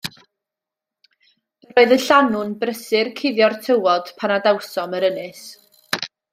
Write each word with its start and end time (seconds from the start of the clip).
Yr 1.67 1.77
oedd 1.81 1.93
y 1.97 1.99
llanw'n 2.07 2.57
prysur 2.65 3.13
guddio'r 3.21 3.59
tywod 3.69 4.13
pan 4.23 4.37
adawsom 4.41 4.99
yr 5.03 5.09
ynys. 5.15 5.49